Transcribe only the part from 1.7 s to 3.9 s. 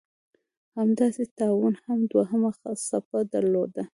هم دوهمه څپه درلوده.